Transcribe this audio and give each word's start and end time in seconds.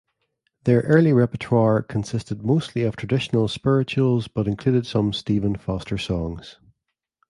Their 0.63 0.79
early 0.79 1.13
repertoire 1.13 1.83
consisted 1.83 2.43
mostly 2.43 2.81
of 2.81 2.95
traditional 2.95 3.47
spirituals, 3.47 4.27
but 4.27 4.47
included 4.47 4.87
some 4.87 5.13
Stephen 5.13 5.55
Foster 5.55 5.99
songs. 5.99 6.57